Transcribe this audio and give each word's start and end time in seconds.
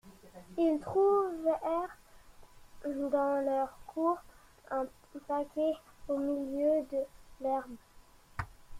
Ils 0.57 0.79
trouvèrent 0.79 1.95
dans 2.83 3.45
leur 3.45 3.77
cour 3.85 4.17
un 4.71 4.87
paquet 5.27 5.73
au 6.07 6.17
milieu 6.17 6.83
de 6.91 7.03
l'herbe. 7.39 7.75